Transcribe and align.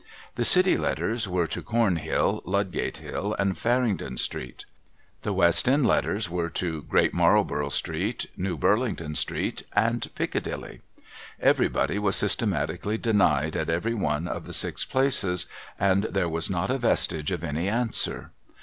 The 0.33 0.45
City 0.45 0.77
letters 0.77 1.27
were 1.29 1.45
to 1.45 1.61
Cornhill, 1.61 2.41
Ludgate 2.43 2.97
hill, 2.97 3.35
and 3.37 3.55
Farringdon 3.55 4.17
street. 4.17 4.65
The 5.21 5.31
\\'est 5.31 5.67
End 5.71 5.85
letters 5.85 6.27
were 6.27 6.49
to 6.49 6.81
Great 6.81 7.13
Marlborough 7.13 7.69
street, 7.69 8.25
New 8.35 8.57
Burlington 8.57 9.13
street, 9.13 9.61
and 9.73 10.09
Piccadilly. 10.15 10.81
Everybody 11.39 11.99
was 11.99 12.15
systemati 12.15 12.81
cally 12.81 12.97
denied 12.97 13.55
at 13.55 13.69
every 13.69 13.93
one 13.93 14.27
of 14.27 14.45
the 14.47 14.53
six 14.53 14.85
places, 14.85 15.45
and 15.79 16.05
there 16.05 16.27
was 16.27 16.49
not 16.49 16.71
a 16.71 16.79
vestige 16.79 17.29
of 17.29 17.43
any 17.43 17.69
answer. 17.69 18.31